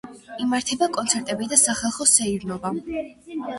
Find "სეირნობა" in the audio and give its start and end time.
2.15-2.75